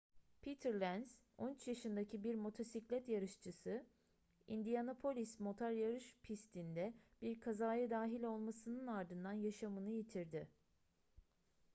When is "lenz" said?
0.79-1.17